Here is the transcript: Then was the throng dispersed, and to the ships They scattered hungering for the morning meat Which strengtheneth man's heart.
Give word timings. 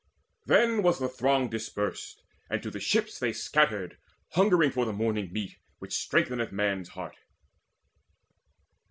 Then 0.47 0.81
was 0.81 0.97
the 0.97 1.07
throng 1.07 1.47
dispersed, 1.47 2.23
and 2.49 2.63
to 2.63 2.71
the 2.71 2.79
ships 2.79 3.19
They 3.19 3.31
scattered 3.33 3.99
hungering 4.29 4.71
for 4.71 4.83
the 4.83 4.91
morning 4.93 5.31
meat 5.31 5.59
Which 5.77 5.93
strengtheneth 5.93 6.51
man's 6.51 6.89
heart. 6.89 7.17